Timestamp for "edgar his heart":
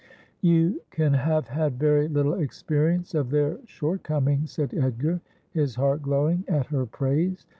4.73-6.01